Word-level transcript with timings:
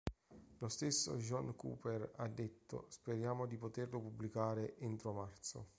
Lo 0.57 0.67
stesso 0.67 1.15
John 1.17 1.55
Cooper 1.55 2.13
ha 2.15 2.27
detto 2.27 2.85
"Speriamo 2.89 3.45
di 3.45 3.55
poterlo 3.59 4.01
pubblicare 4.01 4.75
entro 4.79 5.13
marzo". 5.13 5.67